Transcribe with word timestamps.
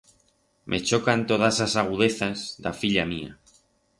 Me 0.69 0.77
chocan 0.89 1.19
todas 1.31 1.57
as 1.67 1.73
agudezas 1.81 2.39
d'a 2.63 2.73
filla 2.81 3.05
mía. 3.13 3.31